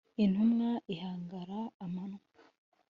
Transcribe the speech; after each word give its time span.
intumwa 0.23 0.69
ihangara 0.93 1.59
amanywa 1.85 2.21